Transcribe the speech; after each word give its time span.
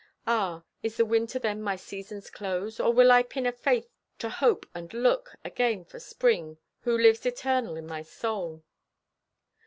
Ah, 0.25 0.63
is 0.81 0.97
the 0.97 1.05
winter 1.05 1.37
then 1.37 1.61
my 1.61 1.75
season's 1.75 2.31
close? 2.31 2.79
Or 2.79 2.91
will 2.91 3.11
I 3.11 3.21
pin 3.21 3.45
a 3.45 3.51
faith 3.51 3.87
to 4.17 4.29
hope 4.29 4.65
and 4.73 4.91
look 4.95 5.35
Again 5.45 5.85
for 5.85 5.99
spring, 5.99 6.57
who 6.79 6.97
lives 6.97 7.23
eternal 7.23 7.75
in 7.75 7.85
my 7.85 8.01
soul? 8.01 8.63